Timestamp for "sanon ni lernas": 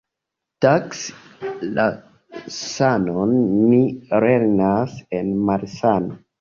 2.57-4.99